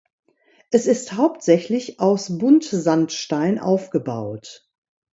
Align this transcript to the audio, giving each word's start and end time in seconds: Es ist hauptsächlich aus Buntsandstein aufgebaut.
Es 0.71 0.87
ist 0.87 1.13
hauptsächlich 1.13 1.99
aus 1.99 2.39
Buntsandstein 2.39 3.59
aufgebaut. 3.59 4.67